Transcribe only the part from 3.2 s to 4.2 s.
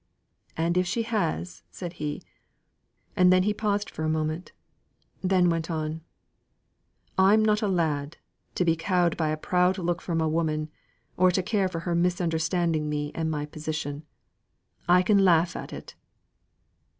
then he paused for a